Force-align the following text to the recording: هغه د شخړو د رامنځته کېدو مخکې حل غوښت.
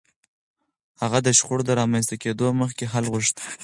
هغه 1.01 1.19
د 1.27 1.29
شخړو 1.37 1.63
د 1.67 1.71
رامنځته 1.79 2.15
کېدو 2.23 2.47
مخکې 2.61 2.85
حل 2.91 3.05
غوښت. 3.13 3.37